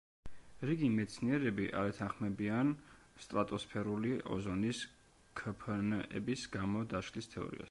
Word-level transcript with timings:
რიგი 0.69 0.87
მეცნიერები 0.93 1.67
არ 1.81 1.89
ეთანხმებიან 1.89 2.73
სტრატოსფერული 3.27 4.17
ოზონის 4.37 4.83
ქფნ–ების 5.43 6.49
გამო 6.59 6.87
დაშლის 6.95 7.33
თეორიას. 7.37 7.59